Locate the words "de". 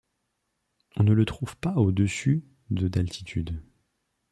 2.71-2.87